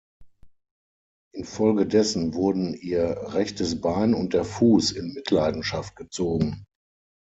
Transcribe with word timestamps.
Infolgedessen 1.35 2.33
wurden 2.33 2.73
ihr 2.73 3.19
rechtes 3.35 3.79
Bein 3.79 4.15
und 4.15 4.33
der 4.33 4.43
Fuß 4.45 4.93
in 4.93 5.13
Mitleidenschaft 5.13 5.95
gezogen. 5.95 6.65